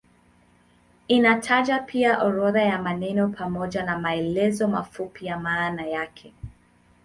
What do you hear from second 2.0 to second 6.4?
orodha ya maneno pamoja na maelezo mafupi ya maana yake.